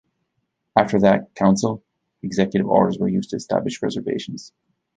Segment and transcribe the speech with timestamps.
[0.75, 1.83] After that council,
[2.23, 4.51] executive Orders were used to establish reservations.